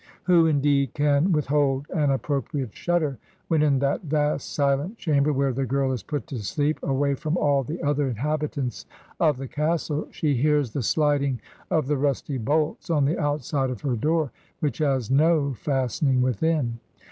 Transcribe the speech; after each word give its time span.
Who, 0.23 0.47
in 0.47 0.61
deed, 0.61 0.95
can 0.95 1.31
withhold 1.31 1.85
an 1.91 2.09
appropriate 2.09 2.75
shudder, 2.75 3.19
when 3.49 3.61
in 3.61 3.77
that 3.77 4.01
vast 4.01 4.51
silent 4.51 4.97
chamber 4.97 5.31
where 5.31 5.53
the 5.53 5.67
girl 5.67 5.91
is 5.91 6.01
put 6.01 6.25
to 6.25 6.39
sleep, 6.43 6.79
away 6.81 7.13
from 7.13 7.37
all 7.37 7.63
the 7.63 7.79
other 7.83 8.07
inhabitants 8.07 8.87
of 9.19 9.37
the 9.37 9.47
castle, 9.47 10.07
she 10.09 10.33
hears 10.33 10.71
the 10.71 10.81
sliding 10.81 11.39
of 11.69 11.85
the 11.85 11.97
rusty 11.97 12.39
bolts 12.39 12.89
on 12.89 13.05
the 13.05 13.19
outside 13.19 13.69
of 13.69 13.81
her 13.81 13.95
door, 13.95 14.31
which 14.59 14.79
has 14.79 15.11
no 15.11 15.53
fastening 15.53 16.23
within? 16.23 16.79